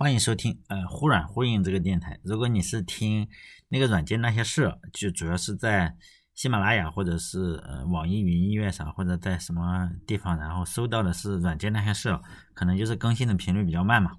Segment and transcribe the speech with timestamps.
[0.00, 2.20] 欢迎收听呃忽软忽硬这个电台。
[2.22, 3.28] 如果你是听
[3.66, 5.96] 那个软件那些事，就主要是在
[6.36, 12.16] 喜马拉雅或者是呃网易云音乐上，或者在什么地方，然后收到的是软件那些事，
[12.54, 14.12] 可能就是更新的频率比较慢嘛。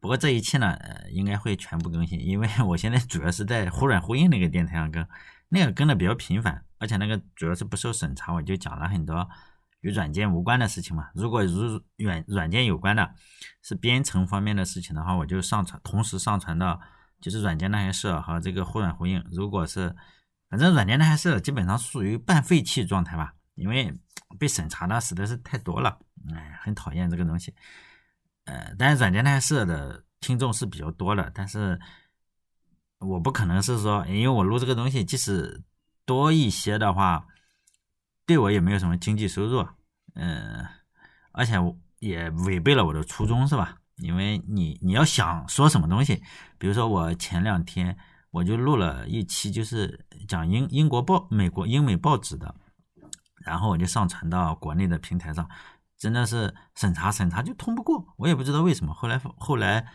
[0.00, 5.06] 不过这一期呢，呃应该会全部更新，因为 我现在主要是在忽软忽硬那个电台上更，
[5.50, 9.28] 那个更的比较频繁，而且那个主要是不受审查，我就讲了很多。
[9.80, 13.14] 与软件无关的事情嘛，如果如软软件有关的，
[13.62, 16.80] 是编程方面的事情的话，我就上传，同时上传到
[17.20, 19.24] 就是软件那些事和这个忽软忽硬。
[19.30, 19.94] 如果是
[20.48, 23.94] 反正软件那些事基本上属于半废弃状态吧，因为
[24.36, 26.00] 被审查的实在是太多了，
[26.34, 27.54] 哎，很讨厌这个东西。
[28.46, 31.78] 呃，但是软件那些事的听众是比较多的，但是
[32.98, 35.62] 我不可能是说，因为我录这个东西，即使
[36.04, 37.28] 多一些的话。
[38.28, 39.66] 对我也没有什么经济收入，
[40.14, 40.66] 嗯，
[41.32, 41.54] 而且
[41.98, 43.78] 也违背了我的初衷，是吧？
[43.96, 46.22] 因为你你要想说什么东西，
[46.58, 47.96] 比如说我前两天
[48.30, 52.54] 我就录了一期，就是讲英英国报、美国英美报纸的，
[53.46, 55.48] 然后我就上传到国内的平台上，
[55.96, 58.92] 真的是审查审查就通不过，我也不知道为什么。
[58.92, 59.86] 后来后来，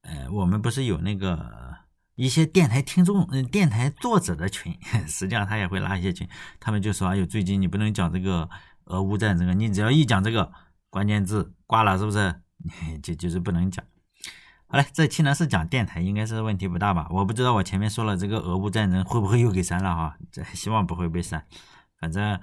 [0.00, 1.76] 呃，我们不是有那个。
[2.14, 4.76] 一些电台听众，嗯，电台作者的群，
[5.08, 6.28] 实际上他也会拉一些群，
[6.60, 8.48] 他们就说：“哎呦，最近你不能讲这个
[8.84, 10.52] 俄乌战争，你只要一讲这个
[10.90, 12.42] 关键字挂了，是不是？
[13.02, 13.84] 就就是不能讲。”
[14.66, 17.06] 好嘞，这期呢是讲电台，应该是问题不大吧？
[17.10, 20.16] 我不知道我前面说了这个俄乌战争会不会又给删了哈？
[20.30, 21.46] 这希望不会被删。
[21.98, 22.40] 反正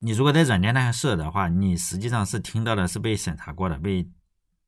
[0.00, 4.10] 你如果在软件那设的话，你实际上是听到的是被审查过的，被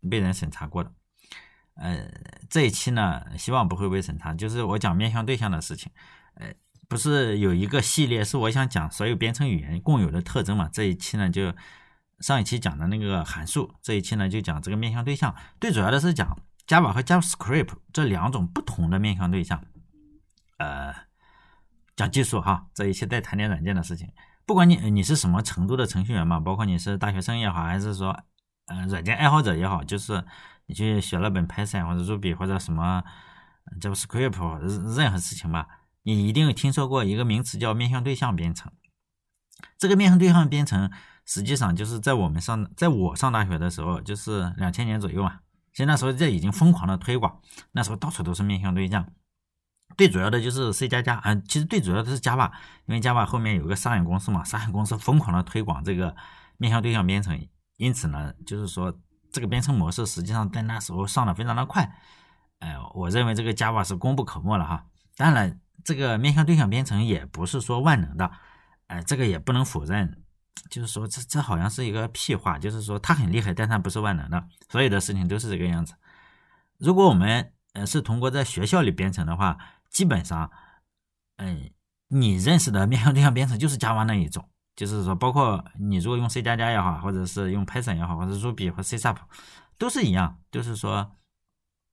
[0.08, 0.92] 被人审查过的。
[1.80, 2.06] 呃，
[2.50, 4.34] 这一期呢，希望不会被审查。
[4.34, 5.90] 就是我讲面向对象的事情，
[6.34, 6.52] 呃，
[6.88, 10.68] 不是有一个系列是我想讲所有编程语言共有的特征嘛？
[10.70, 11.54] 这一期呢，就
[12.18, 15.34] 上一期讲的那个函数，这一期呢就讲这个面向对象。
[15.58, 19.64] 最主要的是讲 Java 和 JavaScript 这两种不同的面向对象。
[20.58, 20.94] 呃，
[21.96, 24.06] 讲技术哈，这一期再谈点软件的事情。
[24.44, 28.14] 不管你你是什么程度的程序员嘛，包括你是大学生也好，还是说
[28.66, 30.22] 呃软件爱好者也好，就是。
[30.70, 33.02] 你去写了本 Python 或者 Ruby 或者什么
[33.80, 35.66] JavaScript 任何事情吧，
[36.04, 38.70] 你一定听说过一个名词叫面向对象编程。
[39.76, 40.88] 这个面向对象编程
[41.26, 45.40] 实际上就是在我们上，在我上大学的时候，就是两千年左右嘛。
[45.72, 47.40] 其实那时候这已经疯狂的推广，
[47.72, 49.04] 那时候到处都是面向对象。
[49.96, 52.52] 最主要的就是 C 加加，嗯，其实最主要的是 Java，
[52.86, 56.14] 因为 Java 后面有个商业公司嘛，商业公司疯狂的推广这个
[56.58, 57.44] 面向对象编程，
[57.76, 58.96] 因此呢，就是说。
[59.32, 61.92] 这个编程模式实际上在那时候上的非常的快，
[62.58, 64.86] 哎，我认为这个 Java 是功不可没了哈。
[65.16, 68.30] 当然，这个面向对象编程也不是说万能的，
[68.86, 70.22] 哎，这个也不能否认，
[70.68, 75.94] 就是说这这好像是一个屁话，就是说它很厉害，但它不是万能的，所有的事情都是这个样子。
[76.78, 79.58] 如果我们呃是通过在学校里编程的话，
[79.90, 80.50] 基本上，
[81.36, 81.70] 嗯，
[82.08, 84.48] 你认识的面向对象编程就是 Java 那一种。
[84.80, 89.18] 就是说，包括你如果用 C 加加也好，或者是用 Python 也好，或者 Ruby 或 C Sharp，
[89.76, 90.38] 都是一样。
[90.50, 91.18] 就是说，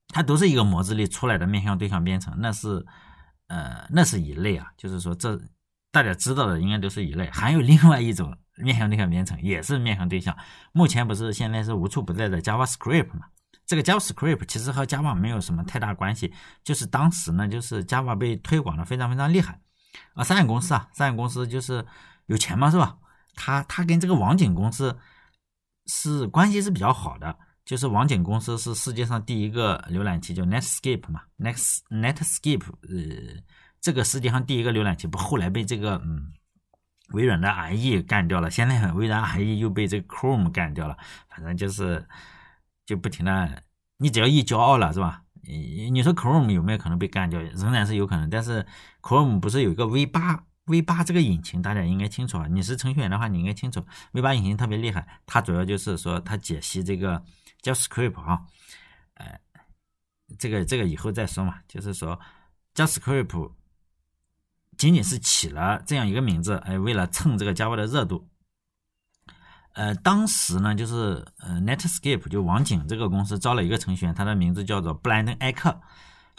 [0.07, 2.85] 它都是一个模子里出来的面向对象编程，那是
[3.47, 4.71] 呃，那是一类啊。
[4.77, 5.37] 就是说，这
[5.91, 7.29] 大家知道的应该都是一类。
[7.29, 10.33] 还有另外一种面向对象编程，也是面向对象。
[10.71, 13.25] 目前不是现在是无处不在的 JavaScript 嘛？
[13.65, 16.33] 这个 JavaScript 其实和 Java 没有什么太大关系，
[16.63, 19.59] 就是当时呢，就是 Java 被推广的非常非常厉害
[20.13, 20.23] 啊。
[20.23, 21.85] 商业公司啊，商业公司就是。
[22.27, 22.97] 有钱嘛是吧？
[23.35, 24.97] 他他跟这个网景公司
[25.85, 33.41] 是关系是比较好的，就是网景公司是世界上第一个浏览器，叫 Netscape 嘛，Net Netscape，呃，
[33.79, 36.33] 这个世界上第一个浏览器不后来被这个嗯
[37.13, 40.97] 微软的 IE 干掉了，现在很微软 IE 又被这个 Chrome 干掉了，
[41.29, 42.05] 反正就是
[42.85, 43.63] 就不停的，
[43.97, 45.21] 你只要一骄傲了是吧？
[45.43, 47.39] 你你说 Chrome 有没有可能被干掉？
[47.39, 48.65] 仍然是有可能，但是
[49.01, 57.23] Chrome 不是有一个 V 八？V 八这个引擎大家应该清楚啊，你是程序员的话，你应该清楚 V 八引擎特别厉害，它主要就是说它解析这个
[57.63, 58.45] JavaScript 啊，
[59.15, 59.39] 呃，
[60.37, 62.19] 这个这个以后再说嘛，就是说
[62.75, 63.51] JavaScript
[64.77, 68.27] 仅仅是起了这样一个名字，哎，为了蹭这个 Java 的热度，
[69.73, 75.81] 呃，当时呢就是呃 Netscape 就网景这个公司招了一个程序员，他的名字叫做布兰登·艾克，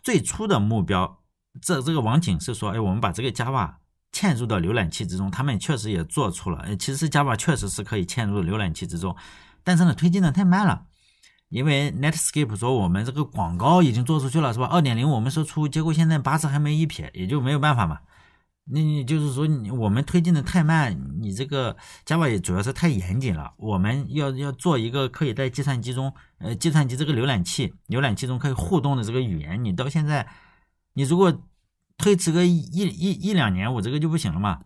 [0.02, 1.20] 最初的目标，
[1.60, 3.74] 这这个网景是说，哎，我们把这个 Java
[4.12, 6.76] 嵌入到浏览器之中，他们确实也做出了。
[6.76, 9.16] 其实 Java 确实是可以嵌入浏览器之中，
[9.62, 10.84] 但是呢，推进的太慢了。
[11.48, 14.66] 因为 Netscape 说我们这个广告已经做出去了，是吧？
[14.66, 18.00] 二点零我们说出，结果现在八字还没一撇，也就没有办法嘛。
[18.70, 23.54] 那你就是说，你我们推进的太慢，你这个 Java 也主要是太严谨了。
[23.56, 30.28] 我们要要做一个可以在计算机中，呃，计算机这个浏览器，浏览器中可以互动的这个语言，你到现在，
[30.92, 31.32] 你如果
[31.98, 34.62] 推迟个一一一两年，我这个就不行了嘛。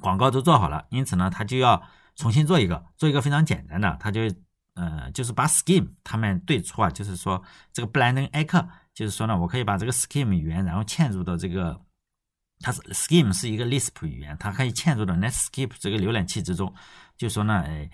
[0.00, 1.82] 广告都做好了，因此呢，他就要
[2.16, 4.22] 重新做一个，做一个非常简单的，他就
[4.74, 7.42] 呃，就是把 Scheme 他们最初啊，就是说
[7.72, 11.82] 这个 Blending Echo，就是说呢，我可以把这个 Scheme 语言，然后嵌入到这个。
[12.60, 16.72] 它是 Scheme 是一个 Lisp 语言，它可以嵌入到 Netscape 这个浏览器之中。
[17.14, 17.90] 就说呢，哎，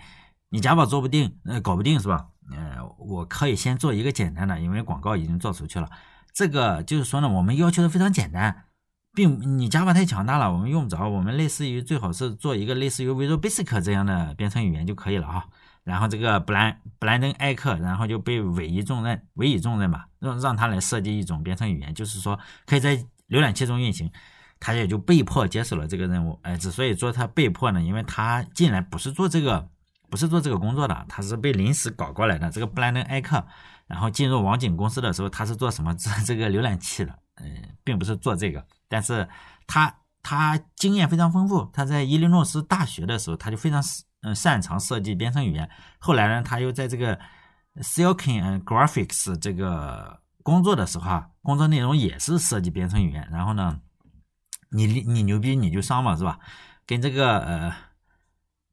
[0.49, 2.29] 你 Java 做不定，呃，搞不定是吧？
[2.51, 5.89] 呃，我可以先做一个简单的，因为广告已经做出去了。
[6.33, 8.65] 这个就是说呢，我们要求的非常简单，
[9.13, 11.07] 并你 Java 太强大了，我们用不着。
[11.07, 15.45] 我们类似于最好是做一个类似于 Visual Basic 这样的编程语言就可以了啊。
[15.83, 22.97] 然后这个布兰布兰登艾克然后就被委以重任，委以重任吧，让让他来设计一种编程语言，就是说可以在
[23.29, 24.11] 浏览器中运行。
[24.63, 29.67] 他也就被迫接手了这个任务，哎，之所以说他被迫呢，因为他进来不是做这个，
[30.07, 32.47] 不是做这个工作的，他是被临时搞过来的。
[32.51, 33.43] 这个布兰登·艾克，
[33.91, 35.93] 然后进入网景公司的时候，他是做什么？
[35.99, 38.65] 做这个浏览器的，嗯，并不是做这个。
[38.87, 39.27] 但是
[39.67, 39.93] 他
[40.23, 43.83] 他经验非常丰富，他在伊利诺斯大学的时候，他就非常
[44.21, 45.69] 嗯擅长设计编程语言。
[45.99, 47.19] 后来呢，他又在这个
[47.81, 53.27] Silicon Graphics 这个工作的时候啊，工作内容也是设计编程语言。
[53.31, 53.79] 然后呢？
[54.73, 56.39] 你你牛逼你就上嘛是吧？
[56.85, 57.75] 跟这个呃，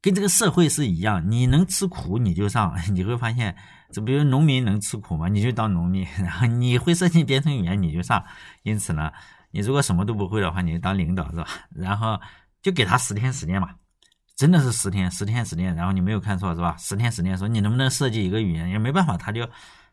[0.00, 3.56] 跟这个社会是一样，你能吃苦你就上， 你会发现，
[3.90, 8.25] 这比如农民能吃苦嘛，你就当农民，然后你会设计编程语言你就上。
[8.62, 9.11] 因此呢，
[9.50, 11.46] 你如果什么都不会的话，你就当领导是吧？
[11.75, 12.20] 然后
[12.62, 13.70] 就给他十天时间嘛，
[14.37, 16.76] 真的是十天，十天十天，然后你没有看错是吧？
[16.79, 19.49] 十天十天说你能不能设计一个语言，也没办法，他就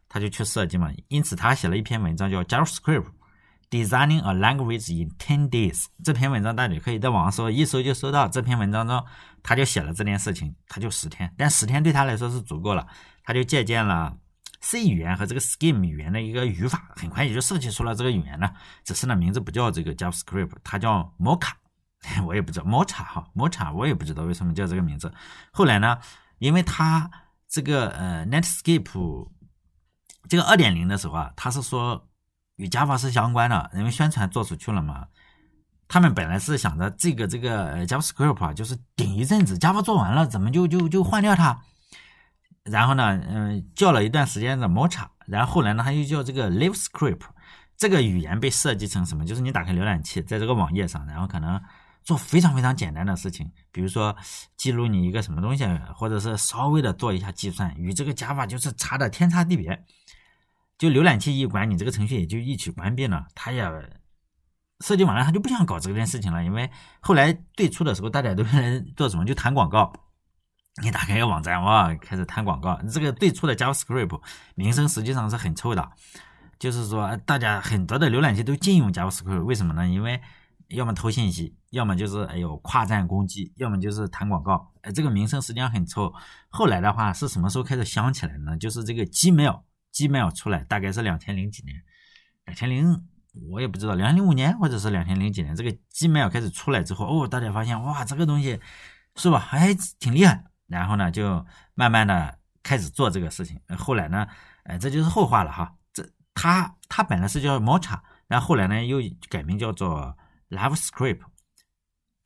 [0.10, 0.92] 他就去设计嘛。
[1.08, 3.06] 因此他写了一篇文章叫 JavaScript。
[3.72, 8.28] Designing a language in ten days 这篇文章大家可以在网上搜，一搜就搜到。
[8.28, 9.04] 这篇文章中，
[9.42, 12.88] 他就写了这件事情，他就十天，但十天对他来说是足够了。
[13.26, 14.18] 他就借鉴了
[14.62, 18.50] C 语言和这个 Scheme 语言的一个语法，很快也就设计出了这个语言呢。
[18.84, 21.52] 只是呢，名字不叫这个 JavaScript，它叫 Mocha，
[22.26, 25.14] 我也不知道 Mocha 哈，Mocha 我也不知道为什么叫这个名字。
[25.52, 25.98] 后来呢，
[26.38, 27.12] 因为他
[27.50, 29.30] 这个呃 Netscape
[30.30, 32.08] 这个二点零的时候啊，他是说。
[32.58, 35.08] 与 Java 是相关的，因为宣传做出去了嘛。
[35.90, 41.62] 他们本来是想着这个这个 JavaScript 啊，就是顶一阵子，Java 做完了，怎么就就就换掉它？
[42.66, 47.22] 然后呢，嗯，叫了一段时间的 Mocha，然后后来呢，他又叫这个 LiveScript。
[47.78, 49.26] 这个语言被设计成什么？
[49.26, 51.62] 就是你打开浏览器，在这个网页上，然后可能
[52.04, 54.16] 做非常非常简单的事情，比如说
[54.56, 59.84] 记录你一个什么东西，或者是稍微的做一下计算，与这个 Java 就是差的天差地别。
[60.78, 63.28] 就浏览器一关，你这个程序也就一起关闭了。
[63.36, 63.64] 他也
[64.80, 66.44] 设计完了，他就不想搞这件事情了。
[66.44, 66.72] 因为
[67.02, 69.26] 后来最初的时候，大家都在 做什么？
[69.26, 69.92] 就弹广告。
[70.84, 72.80] 你打开一个网站，哇，开始弹广告。
[72.84, 74.22] 你这个最初的 JavaScript
[74.56, 75.92] 名声实际上是很臭的。
[76.60, 79.88] 就是说，大家很多的浏览器都禁用 JavaScript，为什么呢？
[79.88, 80.22] 因为
[80.70, 84.72] 要么偷信息，要么就是哎呦跨站攻击，要么就是弹广告。
[84.82, 86.14] 哎，这个名声实际上很臭。
[86.50, 88.58] 后来的话是什么时候开始香起来呢？
[88.58, 89.62] 就是这个 Gmail。
[89.94, 91.82] Gmail 出来大概是两千零几年，
[92.46, 93.02] 两千零
[93.50, 98.60] 我也不知道，两千零五年或者是两千零几年，这个 Gmail 开始出来之后，哦，大家发现哇，这个东西
[99.16, 100.44] 是吧，还挺厉害。
[100.68, 103.60] 然后呢，就慢慢的开始做这个事情。
[103.78, 104.28] 后来呢，
[104.64, 105.74] 哎，这就是后话了哈。
[105.94, 110.18] 这他他本来是叫 Mocha，然后后来呢又改名叫做
[110.50, 111.22] LoveScript。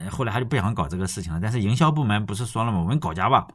[0.09, 1.39] 后来他就不想搞这个事情了。
[1.41, 2.79] 但是营销部门不是说了吗？
[2.79, 3.47] 我们搞 Java，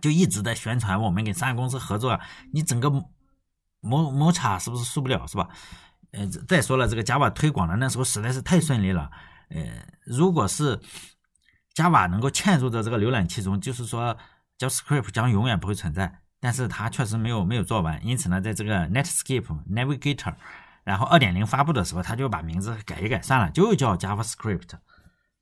[0.00, 2.20] 就一直在宣传我们跟三个公司合作，
[2.52, 2.90] 你整个。
[3.80, 5.48] 摩摩擦是不是受不了是吧？
[6.10, 9.08] 呃，再说了，这个 Java 推广的那时候实在是太顺利了。
[9.50, 10.80] 呃，如果是
[11.80, 14.16] Java 能够嵌入到这个浏览器中，就是说
[14.58, 16.20] JavaScript 将永远不会存在。
[16.40, 20.34] 但是它确实没有没有做完，因此呢，在这个 Netscape Navigator，
[20.82, 24.70] 然后2.0发布的时候，他就把名字改一改，算了，就叫 JavaScript。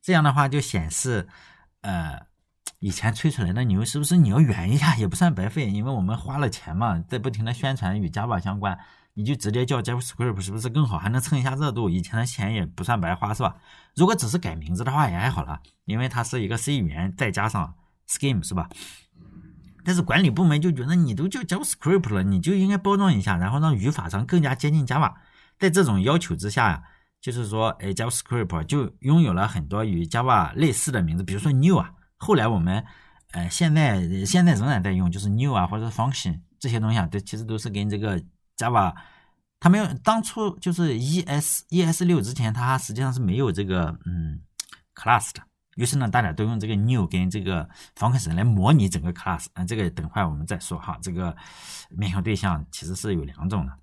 [0.03, 1.27] 这样的话就显示，
[1.81, 2.27] 呃。
[2.81, 5.71] 以前吹出来的牛是不是你要圆一下也不算白费？
[5.71, 8.79] 因为我们花了钱嘛，在不停的宣传与 Java 相关，
[9.19, 10.99] 你就直接叫 JavaScript 是不是更好？
[10.99, 11.89] 还能蹭一下热度？
[11.89, 13.57] 以前的钱也不算白花，是吧？
[13.95, 17.75] 如果只是改名字的话也还好了，因为它是一个 C 语言再加上
[18.07, 18.69] Scheme 是吧？
[19.85, 25.15] 但是管理部门就觉得你都叫 JavaScript 了，你就应该包装一下，然后让语法上更加接近 Java。
[25.59, 26.83] 在这种要求之下呀，
[27.21, 31.93] 就是说，哎，JavaScript 就拥有了很多与 Java 类似的名字，比如说 New 啊。
[32.19, 32.85] 后来我们，
[33.33, 38.23] 呃，现在现在仍然在用，就是 new 啊，或者 function 这些东西啊，都其实都是跟这个
[38.57, 38.95] Java，
[39.61, 44.41] 它没有当初就是 ES ES 六之前，它实际上是没有这个，嗯
[44.95, 45.43] ，class 的。
[45.77, 49.47] 于是呢，大家都用这个 new 跟这个 function 来模拟整个 class。
[49.53, 50.99] 啊，这个等会我们再说哈。
[51.03, 51.37] 这个
[51.91, 53.79] 面向对象其实是有两种的，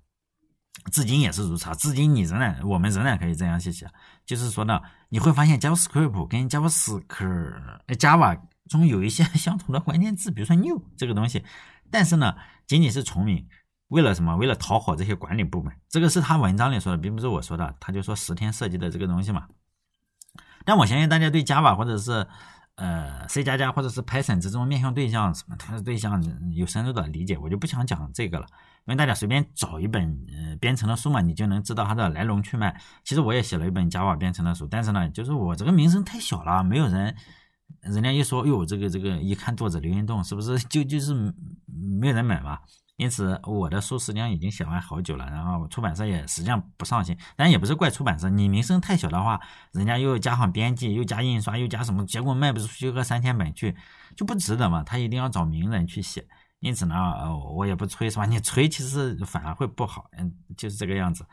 [0.90, 1.70] 至今也是如此。
[1.76, 3.88] 至今你仍然，我们仍然可以这样去写，
[4.26, 11.44] 就是说呢，你会发现 JavaScript 跟 JavaScript Java 中有一些相同的关键字，比如说 new 这个东西，
[11.92, 12.34] 但是呢，
[12.66, 13.46] 仅仅是重名，
[13.88, 14.36] 为了什么？
[14.36, 15.72] 为了讨好这些管理部门。
[15.88, 17.74] 这个是他文章里说的，并不是我说的。
[17.78, 19.46] 他就说十天设计的这个东西嘛。
[20.64, 22.26] 但我相信大家对 Java 或者是
[22.76, 26.22] 呃 C 加加或者是 Python 这种面向对象什么它的对象
[26.52, 28.46] 有深入的理解，我就不想讲这个了。
[28.86, 32.78] 因为大家随便找一本呃编程的书嘛，你就能知道它的来龙去脉。
[33.04, 37.14] 其实我也写了一本 Java 编程的书，但是呢，就是我这个名声太小了，没有人，
[37.80, 41.14] 人家一说哟，这个这个一看作者刘云栋是不是就就是
[41.98, 42.58] 没有人买嘛？
[42.96, 49.40] 因此，我的书实际上已经写完好久了，然后出版社也实际上不上心，但也不是怪出版社，你名声太小的话，
[49.72, 53.76] 人家又加上编辑，又加印刷，又加什么，结果卖不出去个三千本去，
[54.16, 54.84] 就不值得嘛。
[54.84, 56.24] 他一定要找名人去写，
[56.60, 56.94] 因此呢，
[57.56, 58.26] 我也不吹是吧？
[58.26, 61.26] 你吹其实反而会不好，嗯，就是这个样子。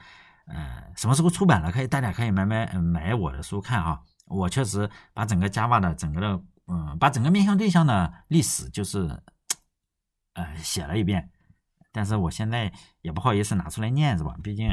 [0.48, 4.02] 呃，什么时候出版了，可以大家可以买买买我的书看哈。
[4.26, 9.22] 我确实把整个 Java 的整个的，嗯，把整个面向对象的历史就是，
[10.34, 11.30] 呃，写了一遍。
[11.92, 12.72] 但是我现在
[13.02, 14.36] 也不好意思拿出来念，是吧？
[14.42, 14.70] 毕竟，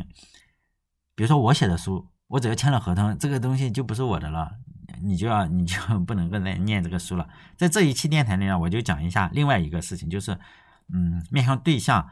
[1.14, 4.52] 比如说我写的书，我只要签了合同，这个东西就不是我的了，
[5.02, 7.28] 你就要你就 不能够再念这个书了。
[7.56, 10.38] 在这一期电台里呢，我就讲一下另外一个事情，就是，
[10.92, 12.08] 嗯，面向对象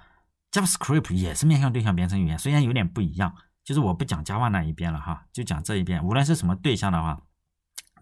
[0.52, 3.34] ，JavaScript 也是面向对象编程语言，虽然有点不一样，
[3.64, 7.20] 就是我不讲 Java 那一边了哈，就讲这一边，无论是什么对象的话。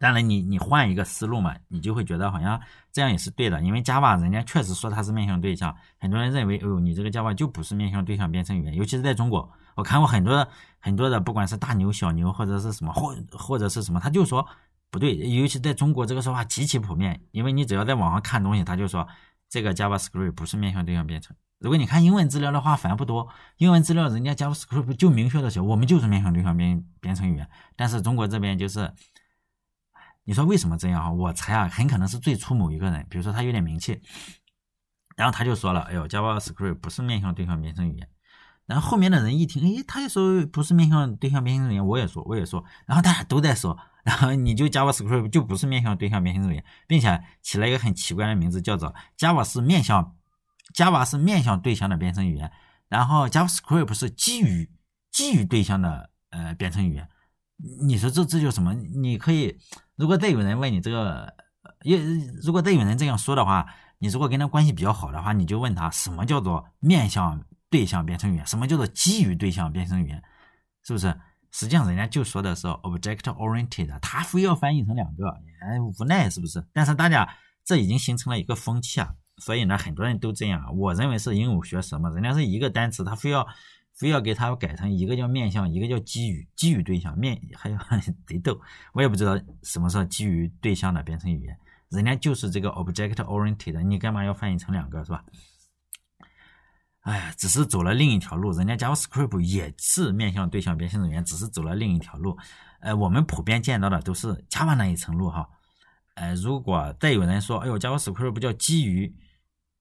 [0.00, 2.60] 当然，你你换一个思路嘛，你就会觉得好像
[2.92, 10.46] 这样也是对的，因为 Java 人家确实说它是面向对象，很多人认为，哦，你这个 Java 就不是面向对象编程语言，尤其是在中国，我看过很多
[10.80, 14.44] 很多的，不管是大牛、小牛或者是什么，或或者是什么，他就说
[14.90, 19.06] 不对，尤其在中国这个说法极其普遍，因为你只要在网上看东西，他就说
[19.48, 21.36] 这个 JavaScript 不是面向对象编程。
[21.60, 28.92] 如果你看英文资料的话，反而不多，英文资料人家 JavaScript 就明确的写，我们就是面向对象编编程语言，但是中国这边就是。
[30.24, 31.12] 你说为什么这样啊？
[31.12, 34.00] 我猜啊，很可能是最初某一个人，比如说他有点名气，
[35.16, 38.08] 然后他就说了：“哎呦，JavaScript 不是面向对象编程语言。”
[38.66, 50.16] 然后后面的人一听，哎，他也说不是面向对象编程语言，我也说，我也说，然后大家都在说，然后你就 JavaScript 就不是面向对象编程语言，并且起了一个很奇怪的名字，叫做 Java 是面向
[50.74, 52.50] Java 是面向对象的编程语言，
[52.88, 54.70] 然后 JavaScript 是基于
[55.12, 57.06] 基于对象的呃编程语言。
[57.56, 58.74] 你说这这叫什么？
[58.74, 59.56] 你可以。
[59.96, 61.32] 如果再有人问你这个，
[61.82, 61.98] 也
[62.42, 63.64] 如果再有人这样说的话，
[63.98, 70.22] 你如果跟他关系比较好的话，你就问他什么叫做面向对象编程语言，什么叫做基于对象编程语言，
[70.84, 71.16] 是不是？
[71.52, 76.66] 实际上人家就说的是 object oriented，他非要翻译成两个，哎，无奈是不是？
[76.72, 80.76] 但是大家这已经形成了一个风气啊，所以呢，很多人都这样。
[80.76, 83.46] 我认为是鹦鹉学舌嘛，人家是一个单词，他非要。
[83.94, 87.78] 非要给它改成一个叫面向，一个叫基于基于对象面，还有
[88.26, 88.60] 贼逗，
[88.92, 91.56] 我也不知道什么时候基于对象的编程语言，
[91.90, 95.24] 人家就是这个 object oriented，你干嘛要翻译成两个是吧？
[97.02, 102.36] 哎呀，只是走了另一条路，人家 JavaScript 也是面向对象编程语言，只是走了另一条路。
[102.80, 105.48] 呃，我们普遍见到的都是 Java 那一层路哈。
[106.14, 109.14] 呃，如果再有人说，哎呦，JavaScript 不叫基于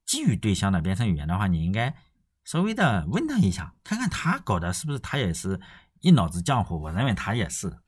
[0.06, 1.96] 基于对象的编程语言的话，你应该。
[2.44, 5.60] 稍微的问他一下，看看他搞的是不是他也是
[6.02, 6.82] 一脑子浆糊。
[6.82, 7.80] 我认为他也是。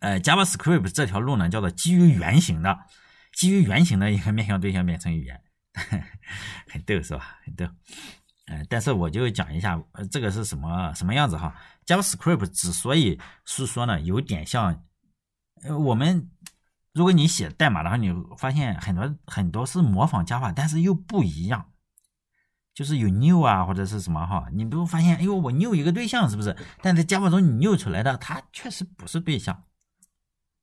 [0.00, 2.78] 呃，JavaScript 这条路呢，叫做基于原型的，
[3.32, 5.40] 基于原型的一个面向对象编程语言，
[6.68, 7.38] 很逗是吧？
[7.44, 7.64] 很逗。
[8.46, 11.54] 呃，但是我就讲一下，呃，这个是什么什么样子哈
[11.86, 14.82] ？JavaScript 之所以是说呢，有点像，
[15.62, 16.30] 呃，我们
[16.92, 21.70] 如果你写代码的话，你发现很多很多是模仿 Java，但是又不一样。
[22.78, 26.56] 就是有 new 啊，或者是什么哈，你不发现，哎呦，我 new 一个对象是不是？
[26.80, 29.64] 但在 Java 中你 new 出来的，它确实不是对象。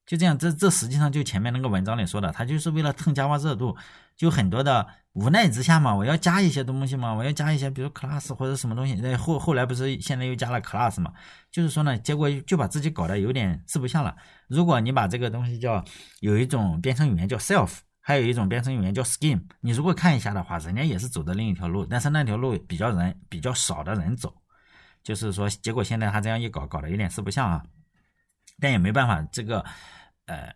[0.05, 3.75] 就这样，这这实际上就前面那个文章里说的，他就是为了蹭 Java 热度，
[4.15, 8.93] 就很多的无奈之下嘛，我要加一些东西嘛，我要加一些，比如 class 或者什么东西。
[8.93, 11.11] 那后后来不是现在又加了 class 嘛？
[11.51, 14.15] 就是说呢，结果就把自己搞得有点四不像了。
[14.47, 15.83] 如果你把这个东西叫
[16.21, 17.79] 有一种编程语言叫 self。
[18.07, 24.31] 还有一种编程语言叫 Scheme，你如果看一下的话，人家也是走的另一条路，但是那条路比较人比较少的人走，
[25.01, 27.65] 就是说，结果现在他这样一搞，搞得有点四不像啊。
[28.59, 29.65] 但也没办法，这个
[30.27, 30.53] 呃，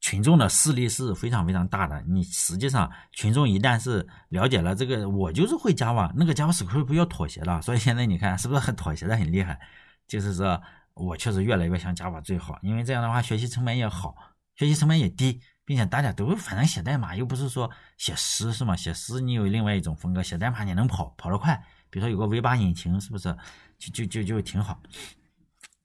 [0.00, 2.02] 群众的势力是非常非常大的。
[2.08, 9.60] 你实际上群众一旦是了解了这个，我就是会 Java，那个 JavaScript 要妥协了，所以现在你看是不是很妥协的很厉害？
[10.08, 10.58] 就是说
[10.94, 14.16] 我确实越来越像 Java 最好，因为这样的话学习成本也好，
[14.56, 15.38] 学习成本也低，
[15.72, 18.76] 并且大家都反正写代码又不是说写诗是吗？
[18.76, 21.56] 写诗你有另外一种风格，写代码你能跑跑得快，
[21.88, 23.34] 比如说有个 V 八引擎是不是？
[23.78, 24.82] 就就就就挺好。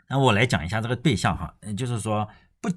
[0.09, 2.27] 那我来讲一下这个对象哈，就是说
[2.59, 2.69] 不，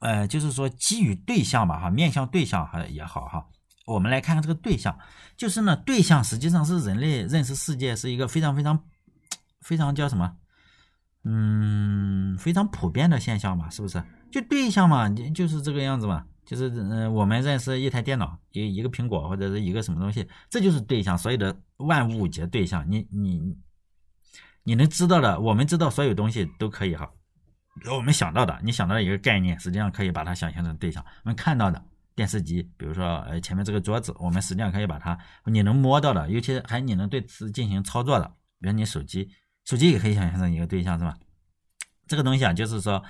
[0.00, 3.48] 呃，就是说基于对象吧哈，面向对象哈也好哈，
[3.84, 4.96] 我们来看看这个对象，
[5.36, 8.84] 就是呢对象实际上是人类认识世界是一个非常非常
[9.60, 10.36] 非常叫什么？
[11.24, 14.02] 嗯，非常普遍的现象嘛，是不是？
[14.30, 22.84] 就对象嘛，就是这个样子嘛，就是嗯，我们认识一台电脑，一一个苹果或者是一个什么东西，这就是对象，所有的万物皆对象。
[22.90, 23.40] 你你
[24.64, 27.08] 你能知道的，我们知道所有东西都可以哈。
[27.90, 31.04] 我们想到的，你想到的一个概念，实际上可以把它想象成对象。
[31.24, 31.80] 我们看到的
[32.16, 38.26] 电视机，比如说呃前面这个桌子，我们实际上可以把它，你能摸到的，尤其还你能对此进行操作的，
[38.60, 39.30] 比如你手机。
[39.64, 41.16] 手机也可以想象成一个对象，是吧？
[42.08, 43.02] 这个东西啊，就是说，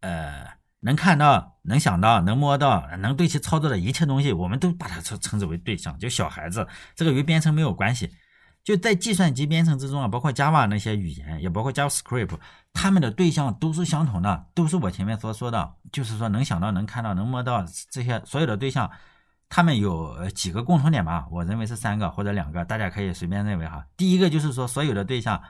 [0.00, 0.46] 呃，
[0.80, 5.98] 能看到、能想到、能摸到、能对其操作的一切东西，我们都把它称称之为对象。
[5.98, 8.10] 就小孩子，这个与编程没有关系。
[8.62, 12.38] 就在计算机编程之中啊，包括 Java 那些语言，也包括 JavaScript，
[12.72, 18.90] 他们的对象都是相同的，都是我前面所说的，就是说能想到、能看到、能摸到这些所有的对象，
[19.48, 21.26] 他们有几个共同点吧？
[21.30, 23.84] 我认为是三个或者两个，大家可以随便认为哈。
[23.96, 25.42] 第一个就是说，所有的对象。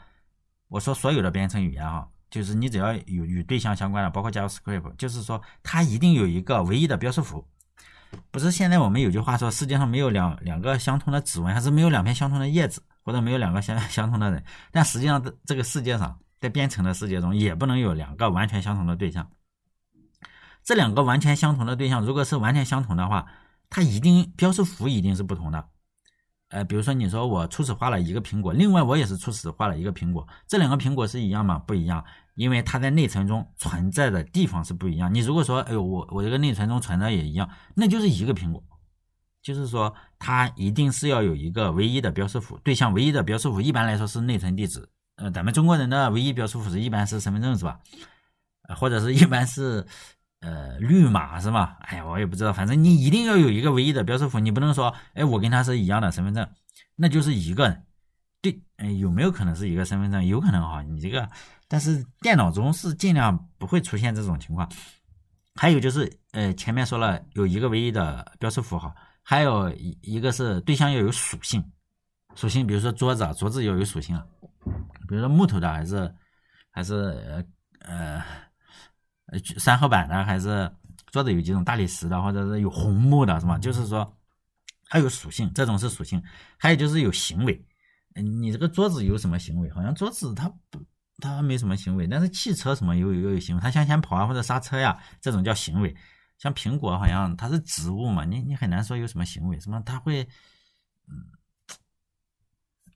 [0.70, 7.44] 我说所有的编程语言哈，就是你只要有与对象相关的，包括 JavaScript，就是说它一定有一个唯一的标识符。
[8.30, 14.42] 不是现在我们有句话说，世界上没有两两个相同的指纹，还是没有两片相同的叶子，或者没有两个相相同的人。
[14.70, 19.28] 但实际上，这这个世界上，在编程的世界中，也不能有两个完全相同的对象。
[20.62, 23.26] 这两个完全相同的对象，如果是完全相同的话，
[23.68, 25.68] 它一定标识符一定是不同的。
[26.50, 31.58] 呃，比如说你说我初始化了一个苹果，另外我也是初始化了一个苹果，这两个苹果是一样吗？
[31.60, 32.04] 不一样，
[32.34, 35.14] 因为它在内存中存在的地方是不一样。
[35.14, 38.60] 你如果说，哎呦，我我这个内存中存的也一样，那就是一个苹果，
[39.42, 44.88] 就是说它一定是要有一个唯一的标识符对象，唯一的标识符一般来说是内存地址。
[45.16, 47.78] 呃，咱们中国人的唯一标识符是一般是身份证是吧？
[48.76, 49.86] 或者是一般是。
[50.40, 51.76] 呃，绿码是吗？
[51.80, 56.48] 哎呀，我也不知道，反正你一定要有一个唯一的标识符，你不能说，哎，我跟他是一样的身份证，
[56.96, 57.84] 那就是一个人。
[58.40, 60.24] 对，哎，有没有可能是一个身份证？
[60.24, 61.28] 有可能哈，你这个，
[61.68, 64.66] 但是电脑中是尽量不会出现这种情况。
[65.56, 71.62] 还有就是，呃，前面说了有一个唯一的标识符号，还有一一个是对象要有属性，
[72.34, 74.24] 属性，比如说桌子，桌子要有属性啊，
[75.06, 76.14] 比如说木头的还是
[76.70, 76.94] 还是
[77.28, 77.44] 呃
[77.80, 78.24] 呃。
[79.30, 80.70] 呃，三合板的还是
[81.10, 83.56] 桌子有几种大理石的，或者是有红木的，是吗？
[83.58, 84.12] 就是说
[84.88, 86.22] 它有属性，这种是属性。
[86.58, 87.64] 还有就是有行为，
[88.14, 89.70] 你这个桌子有什么行为？
[89.70, 90.84] 好像桌子它不，
[91.18, 92.06] 它没什么行为。
[92.06, 95.96] 但是汽车什么有有有行为，它向前跑啊或者刹车呀，这种叫行为。
[96.38, 100.22] 像苹果好像它是植物嘛，你你很难说有什么行为，什么它会，
[101.08, 101.39] 嗯。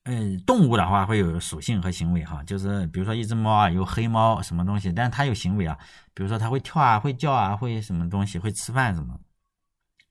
[0.05, 5.79] 嗯，动物的话会有属性和行为哈，就是比如说一只猫啊，有黑猫什么东西，但是它有行为啊，
[6.13, 9.19] 比如说它会跳啊，会叫啊，会什么东西，会吃饭什么。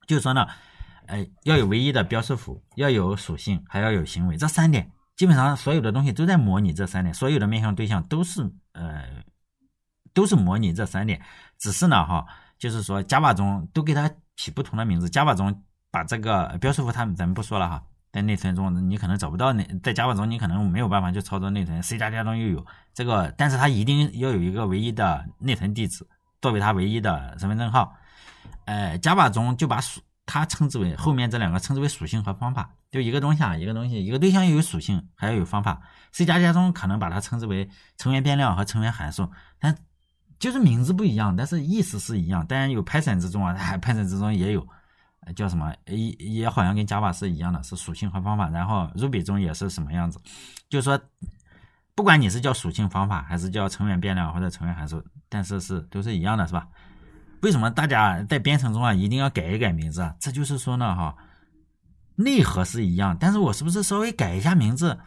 [0.08, 0.48] 就是说呢，
[1.06, 9.22] 哎，要有唯一的标识符，要有属性，还要有行为，这三点基本上所有的东西都在模拟这三点，所有的面向对象都是呃
[10.12, 11.22] 都是模拟这三点，
[11.56, 12.26] 只是呢哈，
[12.58, 17.84] 就是说 Java 中都给它起不同的名字，Java 中把这个标识符，它咱们不说了哈。
[18.14, 26.06] 在内存中，你可能找不到内，在 Java 中你可能没有办法去操作内存，C 加加中又有这个，但是它一定要有一个唯一的内存地址
[26.40, 27.92] 作为它唯一的身份证号。
[28.66, 35.80] 呃，Java 中就把属它称之为后面这两个称之为属性和方法，就一个东西啊，一个东西，一个对象又有属性，还要有方法。
[36.12, 39.76] C 加加中可能把它称之为成员变量和成员函数，但
[40.38, 42.46] 就是名字不一样，但是意思是一样。
[42.46, 44.64] 当然有 Python 之中啊， Python 之中也有。
[45.34, 45.74] 叫什么？
[45.86, 48.48] 也也好像跟 Java 是一样的，是属性和方法。
[48.50, 50.20] 然后 Ruby 中也是什么样子？
[50.68, 51.00] 就是说，
[51.94, 56.68] 不管你是叫属性方法，还是叫成员变量或者成员函数，但是是都是一样的，是吧？
[57.42, 60.14] 为什么大家在编程中啊一定要改一改名字啊？
[60.18, 61.16] 这就是说呢，哈，
[62.16, 64.98] 内核是一样，但是我是不是稍微改一下名字，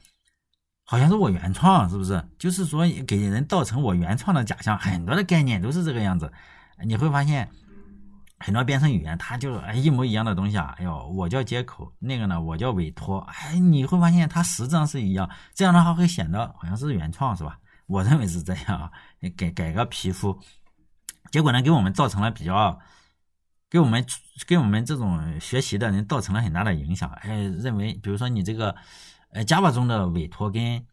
[0.83, 2.23] 好像是我原创，是不是？
[2.39, 6.31] 就是说给人造成我原创的假象，很多的概念都是这个样子，
[6.83, 7.49] 你会发现。
[8.39, 10.75] 很多编程语言，它就哎一模一样的东西啊！
[10.77, 17.59] 哎呦，我叫接口，那个呢，我叫委托，哎，你会发现它实质上是一样，这样的话会显得好像是原创，是吧？
[17.87, 18.91] 我认为是这样啊，
[19.35, 20.37] 改改个皮肤，
[21.31, 22.79] 结果呢，给我们造成了比较，
[23.69, 24.05] 给我们
[24.45, 27.09] 给我们这种学习的人造成了很大的影响。
[27.21, 28.75] 哎，认为比如说你这个，
[29.31, 30.85] 呃，Java 中的委托跟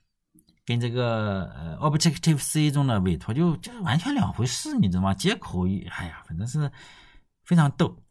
[0.65, 5.13] 跟这个呃 Objective C 中的委托就就是完全两回事，你知道吗？
[5.13, 6.71] 接口，哎呀，反正是
[7.45, 8.03] 非常逗。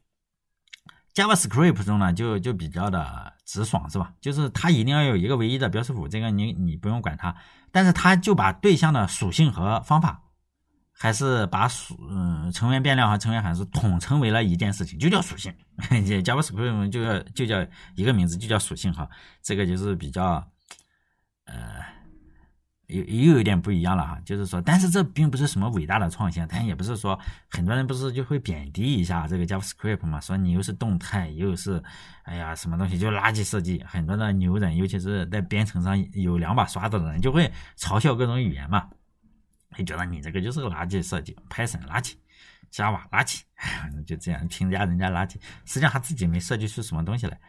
[1.14, 4.14] JavaScript 中呢，就就比较的直爽，是吧？
[4.20, 7.36] 就是它一定要有一个唯一的标识符，这个你你不用管它，
[7.72, 10.24] 但是它就把对象的属性和方法，
[10.92, 15.54] 还是把属嗯成员变量和成员函数统称为了一件事情，就叫属性。
[16.24, 19.08] JavaScript 就叫就叫一个名字，就叫属性哈。
[19.42, 20.44] 这个就是比较。
[22.88, 27.18] 又又有点不一样了哈，就是说，但是这并不是什么伟大的创新，但也不是说
[27.50, 31.82] 很多人不是就会贬低一下这个 JavaScript 嘛，说你又是动态，又是
[32.24, 38.90] 哎呀什么东西就垃圾设计，很多的牛人，尤其是在编程上有两把刷子的人，就会嘲笑各种语言嘛，
[39.72, 42.14] 会觉得你这个就是个垃圾设计，Python 垃圾
[42.70, 43.42] ，Java 垃圾，
[44.06, 47.40] 就这样评价人家垃圾，实际上他自己没设计出什么东西来，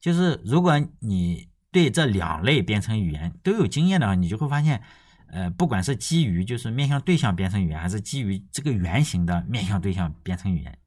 [0.00, 1.48] 就是如果你。
[1.74, 4.80] 对这两类编程语言都有经验的话，你就会发现，
[5.26, 10.78] 呃，不管是基于就是面向对象编程语言，还是基于这个原型的面向对象编程语言，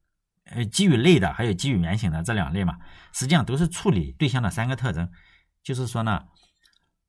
[0.45, 2.77] 呃，基于类的还有基于原型的这两类嘛，
[3.11, 5.11] 实际上都是处理对象的三个特征，
[5.61, 6.23] 就是说呢，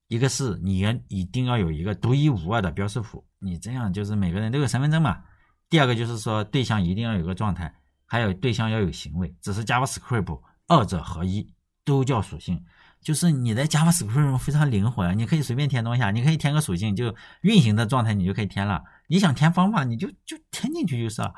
[0.08, 5.22] 一个是你要一定要有一个独一无二的标识符，你这样就是每个人都有身份证嘛。
[5.70, 7.72] 第二个就是说对象一定要有个状态，
[8.06, 12.64] 还有对象要有行为，只是 JavaScript 二者合一，都叫属性。
[13.00, 18.82] 就是你在 JavaScript 中非常灵活呀，你可以随便填东西啊，你可以填个属性，就运行的状态你就可以填了。
[19.06, 21.32] 你想填方法，你就就填进去就是了，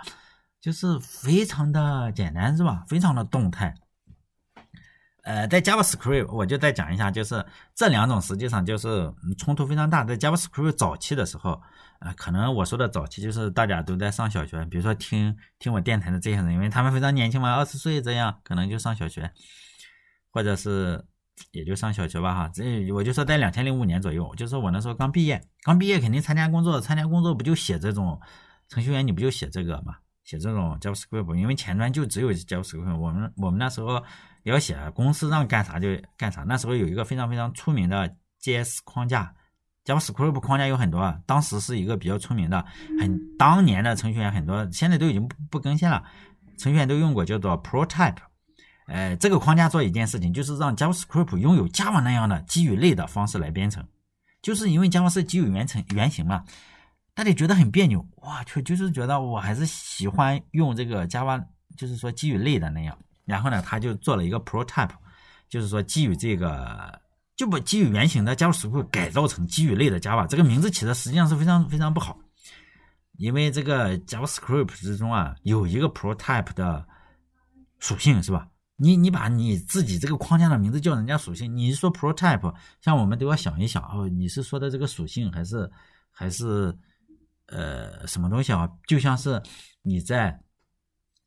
[0.61, 2.85] 就是非常的简单，是吧？
[2.89, 3.75] 非常的动态。
[5.23, 7.45] 呃，在 JavaScript 我就再讲一下，就是
[7.75, 10.03] 这两种实际上就是冲突非常大。
[10.03, 11.61] 在 JavaScript 早期的时候，
[12.01, 19.31] 呃，可能我说的早期就是大家都在上小学，比如说听听我电台的这些人，因为他们非常年轻嘛，二十岁这样，可能就上小学，
[20.33, 21.05] 或者是。
[21.53, 28.21] 也就上小学吧，哈，这我就说在两千零五年左右，就是我那时候刚毕业，刚毕业肯定参加工作，参加工作不就写这种
[28.69, 34.03] 程序员，你不就写这个嘛，写这种 JavaScript，因为前端就只有 JavaScript，我们我们那时候
[34.45, 36.43] 要写，公司让干啥就干啥。
[36.43, 39.35] 那时候有一个非常非常出名的 JS 框架
[39.85, 42.65] ，JavaScript 框架有很多，当时是一个比较出名的，
[43.01, 46.05] 很当年的程序员很多，现在都已经不不更新了，
[46.59, 48.17] 程序员都用过，叫做 Prototype。
[48.93, 53.87] 呃，这个框架做一件事情，就是让 JavaScript 拥有 Java 那样的基于类的方式来编程，
[54.43, 56.45] 就是因为 Java 是基于原程原型嘛，
[57.15, 61.41] 大家觉得很别扭，哇，去，就是觉得我还是喜欢用这个 Java，
[61.77, 62.99] 就是说基于类的那样。
[63.27, 64.91] 然后呢，他就做了一个 Prototype，
[65.49, 67.01] 就是说基于这个
[67.37, 72.19] 就把基于原型的 JavaScript 改造成基于类的 Java，这个名字起的实际上是非常非常不好，
[73.19, 76.85] 因为这个 JavaScript 之中啊有一个 Prototype 的
[77.79, 78.49] 属性是吧？
[78.83, 85.71] 你你把你自己这个框架的名字叫人家属性，你是说 prototype，像我们都要想一想哦，你是说的这个属性还是
[86.11, 86.75] 还是
[87.47, 88.67] 呃什么东西啊？
[88.89, 89.43] 就像是
[89.83, 90.41] 你在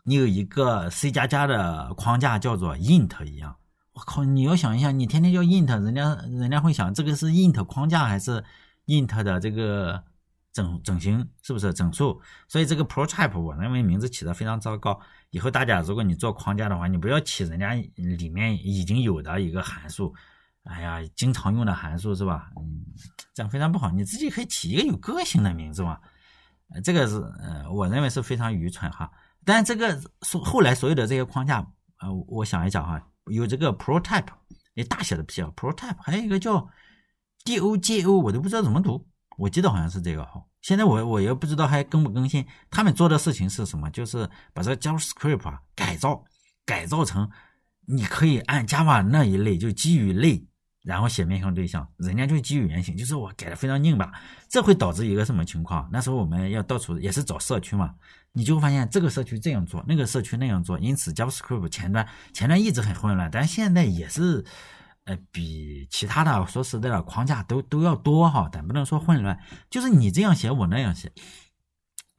[0.04, 3.56] 你有一个 C 加加的框架叫做 int 一样，
[3.94, 8.44] 我靠，你要想一下，你天天叫 int，人家人家会想这个是 int 框架还是
[8.88, 10.04] int 的这个。
[10.54, 12.22] 整整形是不是整数？
[12.48, 14.98] 所以这个 prototype 我认为名字起的非常糟糕。
[15.32, 20.14] 以后大家如果你做框架的话，你不要起人家里面已经有的一个函数，
[20.64, 22.52] 哎呀，经常用的函数是吧？
[22.56, 22.86] 嗯，
[23.34, 23.90] 这样非常不好。
[23.90, 26.00] 你自己可以起一个有个性的名字嘛。
[26.84, 29.12] 这个是呃，我认为是非常愚蠢哈。
[29.44, 31.60] 但这个所后来所有的这些框架，
[32.00, 34.28] 呃，我想一想哈，有这个 prototype，
[34.76, 36.70] 也大写的 P 啊，prototype，还有一个叫
[37.44, 39.08] dojo，我都不知道怎么读。
[39.38, 42.46] 我记得好像是这个哈，现在我我也不知道还更不更新。
[42.70, 43.90] 他们做的事情是什么？
[43.90, 46.24] 就是把这 JavaScript 啊改造，
[46.66, 47.30] 改造成
[47.88, 50.46] 你可以按 Java 那一类，就基于类，
[50.84, 51.88] 然后写面向对象。
[51.98, 54.12] 人家就基于原型，就是我改的非常拧巴。
[54.48, 55.90] 这会导致一个什么情况？
[55.92, 57.96] 那时候我们要到处也是找社区嘛，
[58.34, 64.46] 你就会发现这个社区这样做，那个社区那样做，因此 JavaScript 前端前端一直很混乱，但现在也是。
[65.06, 69.38] 呃，比其他的说实在的框架都都要多哈，但不能说混乱，
[69.70, 71.12] 就是你这样写，我那样写，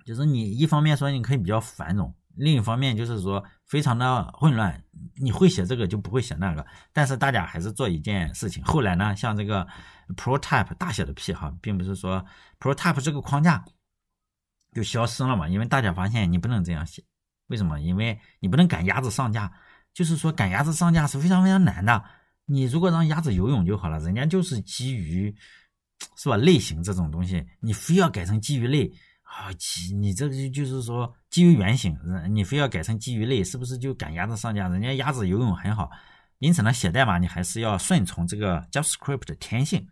[0.05, 4.85] 就是你一方面说你可以比较繁荣，另一方面就是说非常的混乱，
[5.17, 8.63] 你会写这个就不会写那个，但是大家还是做一件事情。
[8.65, 9.67] 后来呢，像这个
[10.15, 12.23] prototype 大写的 P 哈，并不是说
[12.61, 13.65] prototype 这个框架
[14.75, 17.03] 就消失了嘛，因为大家发现你不能这样写，
[17.47, 17.81] 为什么？
[17.81, 19.51] 因为你不能赶鸭子上架，
[19.95, 22.05] 就是说赶鸭子上架是非常非常难的。
[22.47, 25.35] 你如果让鸭子游泳就好了，人家就是基于，
[26.17, 26.37] 是吧？
[26.37, 29.53] 类型这种东西，你非要改成基于类啊？
[29.55, 31.97] 基你这个就就是说基于原型，
[32.31, 34.69] 你非要改成基于类，是不是就赶鸭子上架？
[34.69, 35.91] 人家鸭子游泳很好，
[36.39, 39.89] 因此呢，写代码你还是要顺从这个 JavaScript 的天性。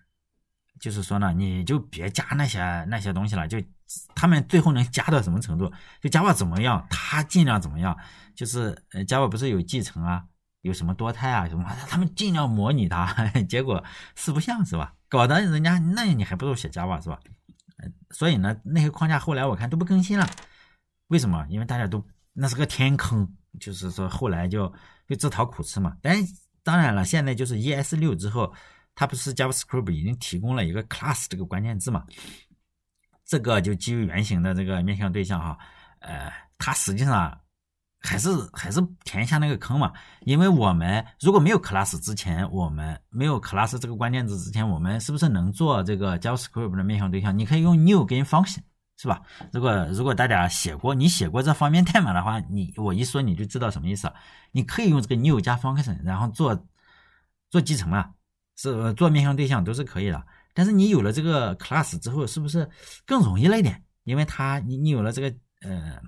[0.80, 3.56] 就是说呢，你就别加那些那些东西了，就
[4.16, 5.70] 他们最后能加到什么程度？
[6.00, 7.96] 就 Java 怎么样，他尽量怎么样？
[8.34, 10.24] 就是呃，Java 不是有继承啊，
[10.62, 11.64] 有什么多态啊什么？
[11.88, 13.12] 他们尽量模拟它，
[13.48, 13.82] 结果
[14.16, 14.94] 四不像是吧？
[15.08, 17.20] 搞得人家那你还不如写 Java 是吧？
[18.10, 20.28] 所以呢，那些框架后来我看都不更新了，
[21.08, 21.44] 为什么？
[21.48, 24.72] 因为大家都那是个天坑，就是说后来就
[25.08, 25.96] 就自讨苦吃嘛。
[26.00, 26.16] 但
[26.62, 28.54] 当然了，现在就是 ES 六之后，
[28.94, 32.04] 它不是 JavaScript 已经提供了一个 class 这个关键字嘛？
[33.26, 35.58] 这个就基于原型的这个面向对象哈，
[35.98, 37.36] 呃，它实际上。
[38.02, 47.38] 还是还是填一下那个坑嘛，因为我们如果没有 class 之前，我们没有 class 这个关键字之前，我们是不是能做这个 JavaScript 的面向对象？
[47.38, 48.58] 你可以用 new 跟 function
[48.98, 49.22] 是吧？
[49.52, 54.14] 如果如果大家写过，你写过这方面代码的话，你我一说你就知道什么意思了。
[54.50, 56.66] 你可以用这个 new 加 function，然后做
[57.50, 58.10] 做继承啊，
[58.56, 60.20] 是做面向对象都是可以的。
[60.54, 62.68] 但是你有了这个 class 之后，是不是
[63.06, 63.84] 更容易了一点？
[64.02, 65.28] 因为它你你有了这个
[65.60, 66.00] 呃。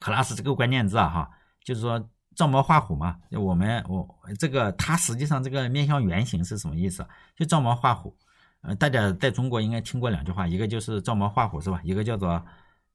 [0.00, 1.30] Class 这个关键字啊，哈，
[1.64, 3.16] 就是说照猫画虎嘛。
[3.32, 4.06] 我们我
[4.38, 7.06] 这个它实际上这个面向原型是什么意思？
[7.36, 8.16] 就照猫画虎。
[8.62, 11.80] 呃，大家在中国应该听过两句话，一个就是照猫画虎是吧？
[11.84, 12.44] 一个叫做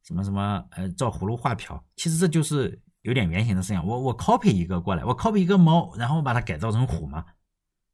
[0.04, 1.82] 什么什么呃照葫芦画瓢。
[1.96, 3.86] 其实这就是有点原型的事情。
[3.86, 7.24] 我我 copy 一个过来，我 copy 一个猫，然后把它改造成虎嘛，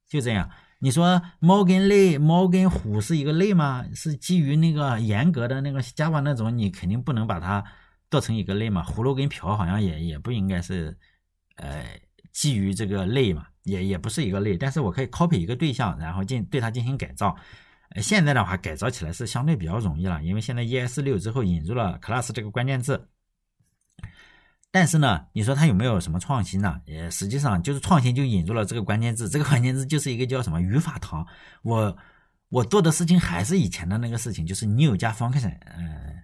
[0.08, 0.50] 就这样。
[0.80, 3.86] 你说猫跟类，猫跟虎是一个类吗？
[3.94, 7.64] 是基于那个严格的那个 Java 那种，你肯定不能把它。
[8.10, 10.98] 做成一个类嘛，葫芦跟瓢好像也也不应该是，
[11.58, 11.84] 呃，
[12.32, 14.58] 基于这个类嘛，也也不是一个类。
[14.58, 17.36] 但是我可以 copy 一个对象，然后进对它进行改造。
[18.02, 23.10] 现在的话改造起来是相对比较容易了，因为现在 ES 六之后引入了 class 这个关键字。
[24.72, 26.82] 但是呢，你说它有没有什么创新呢？
[26.86, 31.26] 也实际上就是创新就引入了这个关键字，这个关键字就是一个叫什么语法堂。
[31.64, 31.98] 我
[32.50, 36.24] 我做的事情还是以前的那个事情，就是 new 加 function，嗯。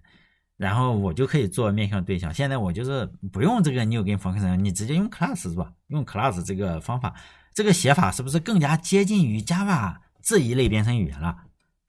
[0.64, 2.34] 然后我就可以做面向对象。
[2.34, 5.74] 现在我就是不用这个 new 跟 function，你直接用 class 是吧？
[5.88, 7.14] 用 class 这个方法，
[7.54, 11.36] 这个写法是不是更加接近于 Java 这一类编程语言了？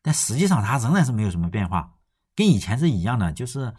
[0.02, 1.92] 但实际上它仍然是没有什么变化，
[2.34, 3.72] 跟以前是一样的，就是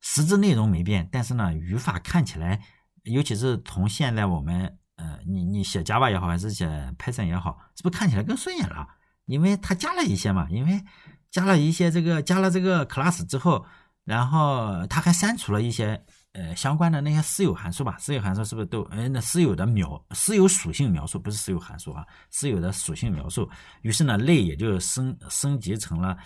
[0.00, 2.60] 实质内容没变，但是呢，语法看起来，
[3.04, 6.66] 尤其是从现在我们呃，你你写 Java 也好，还是写
[6.98, 8.88] Python 也好，是不是看起来更顺眼了？
[9.26, 10.82] 因为它加了一些嘛，因为
[11.30, 13.64] 加了一些这个加了这个 class 之后。
[14.04, 23.48] 然后他还删除了一些呃相关的那些私有函数吧，私有函数是不是都呃那私有的描私有属性描述不是私有函数啊，私有的属性描述。
[23.82, 26.16] 于是呢类也就升升级成了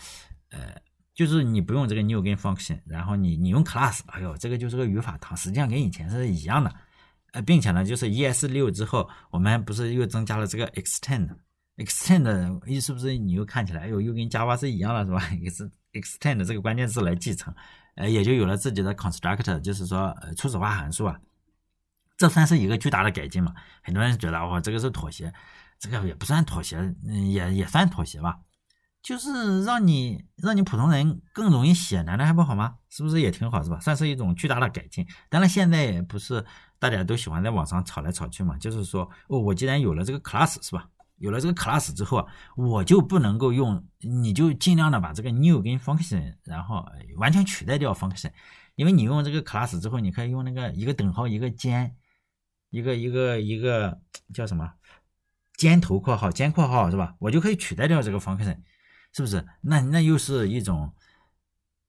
[0.50, 0.74] 呃
[1.14, 6.74] 就是你不用这个 new 跟 function，然后你你用 class，哎呦这个就是个语法堂，实际上跟以前是一样的。
[7.32, 11.28] 呃，并且呢就是 ES 六之后，我们不是又增加了这个 extend
[11.76, 15.20] extend，extend 意思不是你又看起来哎呦又跟 Java 是一样了是吧？
[15.40, 15.70] 也是。
[15.94, 17.54] extend 这个关键字来继承，
[17.94, 21.20] 呃，也就有了自己的 constructor，就是说呃初始化函数啊，
[22.16, 23.54] 这算是一个巨大的改进嘛？
[23.80, 25.32] 很多人觉得哦，这个是妥协，
[25.78, 28.40] 这个也不算妥协，嗯，也也算妥协吧，
[29.04, 32.74] 就是让你让你普通人更容易写，难道还不好吗？
[32.90, 33.78] 是不是也挺好，是吧？
[33.78, 35.06] 算是一种巨大的改进。
[35.28, 36.44] 当然现在也不是
[36.80, 40.88] 大家都喜欢在网上吵来吵去嘛，就是说哦，我既然有了这个 class，是吧？
[41.24, 48.30] 有了这个 class 之后啊，我就不能够用，你就尽量的把这个 new 跟 function，然后完全取代掉 function，
[48.74, 51.96] 因为你用这个 class 之后，你可以用那个一个等号一个尖，
[52.68, 54.02] 一个一个一个
[54.34, 54.74] 叫什么
[55.56, 57.14] 尖头括号尖括号是吧？
[57.20, 58.58] 我就可以取代掉这个 function，
[59.14, 59.46] 是不是？
[59.62, 60.92] 那那又是一种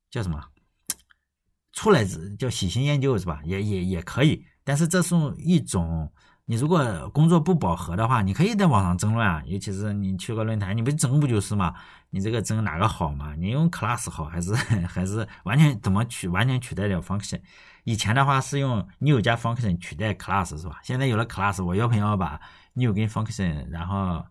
[0.10, 0.46] 叫什么？
[1.74, 2.06] 出来
[2.40, 3.42] 叫喜新厌旧是吧？
[3.44, 6.14] 也也也可以，但是这是一种。
[6.48, 11.74] 你如果工作不饱和的话，你可以在网上争论啊，尤其是你去个论坛，你不争不就是嘛？
[12.12, 13.34] 你这个争哪个好嘛？
[13.36, 17.42] 你用 class 好还是还是完全怎么取完全取代掉 function？
[17.84, 20.80] 以前的话是用 new 加 function 取代 class 是吧？
[20.84, 22.40] 现在有了 class，我要不要把
[22.74, 24.24] new 跟 function 然后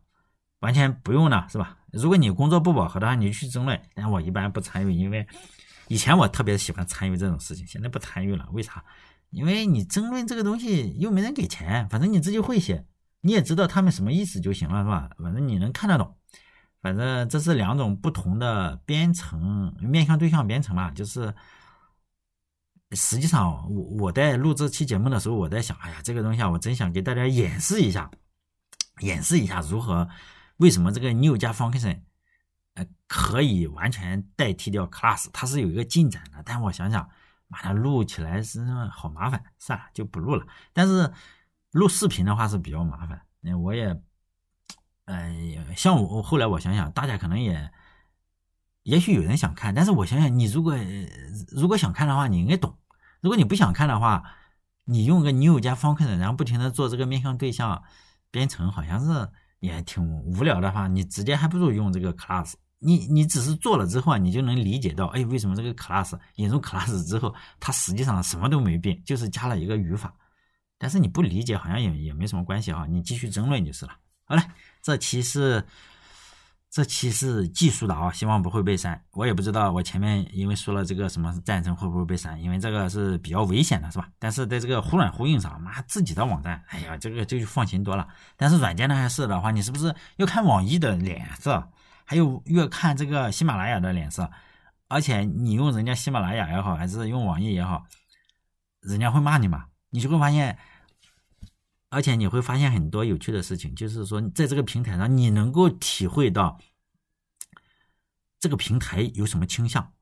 [0.61, 1.77] 完全不用了是吧？
[1.93, 5.27] 如果你工作不饱和的话，你去争论，但我一般不参与，因为
[5.89, 8.83] 以前我特别喜欢参与这种事情，现在不参与了，为啥？
[9.35, 12.87] 因为你争论这个东西又没人给钱，反正你自己会写，
[13.21, 15.11] 你也知道他们什么意思就行了，是吧？
[15.19, 16.17] 反正你能看得懂，
[16.81, 20.93] 反正这是两种不同的编程面向对象编程嘛。
[20.93, 21.35] 就是
[22.93, 28.09] 实际上我我在录这期节目的时候，我在想，哎呀，这个东西啊，我真想给大家演示一下，
[29.01, 30.09] 演示一下如何
[30.59, 32.03] 为什么这个 new 加 function
[32.75, 36.41] 呃可以完全代替掉 class，它是有一个进展的。
[36.47, 37.09] 但我想想。
[37.55, 40.45] 把它录起来是好麻烦，算了就不录了。
[40.73, 41.13] 但是
[41.71, 43.97] 录视频的话是比较麻烦，那我也
[45.05, 45.33] 呃，
[45.77, 47.71] 像我后来我想想，大家可能也，
[48.83, 50.75] 也许有人想看，但是我想想，你如果
[51.53, 52.73] 如果想看的话，你应该懂；
[53.21, 54.25] 如果你不想看的话，
[54.83, 57.85] 你用个 new 加 function，然后不停的做这个面向对象
[58.33, 62.55] 编程，好像是也挺无聊的话，你直接还不如用这个 class。
[62.85, 70.15] 你你只是做了之后啊，你就能理解到，哎，为什么这个 class 引入 class 之后，它实际上什么都没变，就是加了一个语法。
[70.77, 73.93] 但是你不理解，好像也也没什么关系啊，你继续争论就是了。
[74.25, 74.43] 好嘞，
[74.83, 75.65] 这期是
[76.71, 79.01] 这期是技术的啊，希望不会被删。
[79.13, 84.09] 我也不知道，我前面因为说了这个什么战争会不会被删，因为这个是比较危险的，是吧？
[84.19, 88.07] 但是在这个忽软呼应上，妈自己的网站，哎呀，这个就放心多了。
[88.37, 91.71] 但是软件那些事的话，你是不是要看网易的脸色？
[92.05, 94.31] 还有越看这个喜马拉雅的脸色，
[94.89, 97.87] 而且你用人家喜马拉雅也好，还是用网易也好，
[98.81, 99.67] 人家会骂你嘛？
[99.91, 100.59] 你就会发现，
[101.89, 106.61] 而且你会发现很多有趣的事情，就是说在这个平台上，你能够体会到
[108.39, 109.93] 这个平台有什么倾向，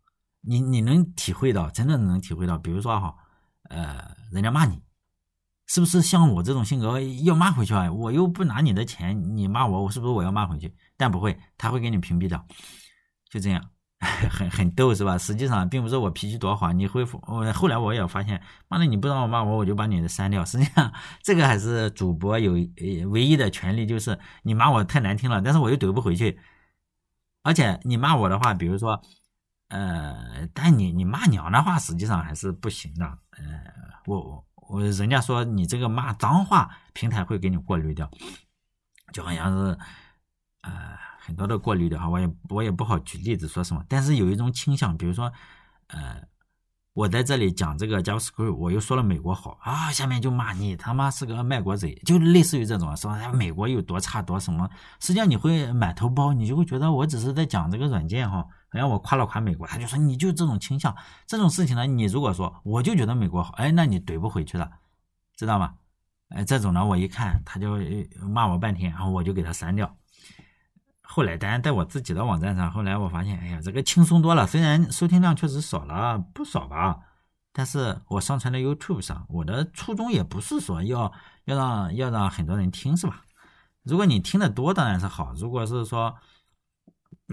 [0.41, 3.15] 你你能体会到，真的能体会到，比如说哈，
[3.65, 4.83] 呃，人家骂你，
[5.73, 7.91] 是不是像我这种性格要骂回去啊？
[7.91, 10.71] 我又不拿你的钱，你骂我，我是不是我要骂回去？
[10.99, 12.47] 但不会，他会给你屏蔽掉，
[13.31, 13.71] 就这样，
[14.31, 15.17] 很很逗是吧？
[15.17, 20.45] 实际上并不是我脾气多好，你会我，后来我也发现，妈的你不让我骂我，我就把你的删掉。
[20.45, 22.53] 实际上这个还是主播有
[23.09, 26.39] 唯一的权利，就是你骂我太难听了，但是我又怼不回去。
[27.43, 29.01] 而且你骂我的话，比如说，
[29.69, 33.07] 呃，但你你骂娘的话，实际上还是不行的。
[33.07, 33.43] 呃，
[34.05, 38.11] 我我我人家说你这个骂脏话，平台会给你过滤掉，
[39.13, 39.79] 就好像是。
[40.65, 45.33] 呃，很多的过滤的哈，我也我也不好举例子说什么，但是有一种倾向，比如说，
[45.89, 46.23] 呃，
[46.93, 54.71] 我在这里讲这个 JavaScript，我又说了美国好啊，下面就骂你他妈是个卖国贼，就类似于这种说美国有多差多什么，
[55.01, 64.71] 实际上你会满头包，你就会觉得我只是在讲这个软件哈，好像我夸了夸美国，他就说你就这种倾向，这种事情呢，你如果说我就觉得美国好，哎，那你怼不回去了，
[65.37, 65.75] 知道吗？
[66.31, 67.77] 哎，这种呢，我一看他就
[68.23, 69.95] 骂我半天，然后我就给他删掉。
[71.03, 74.47] 后来，当然在我自己的网站上，后来我发现，哎呀，这个轻松多了。
[74.47, 77.01] 虽然收听量确实少了不少吧，
[77.53, 81.13] 但是我上传到 YouTube 上，我的初衷也不是说要
[81.45, 83.25] 要让要让很多人听，是吧？
[83.83, 85.35] 如果你听得多，当然是好。
[85.35, 86.17] 如果是说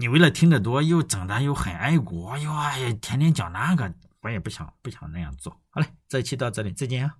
[0.00, 5.52] 你为了听得多，又整的又很爱国，又，哎呀，天天讲那个，我也不想不想那样做。
[5.68, 7.14] 好嘞，这期到这里，再见啊。